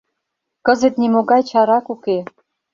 [0.65, 2.17] Кызыт нимогай чарак уке.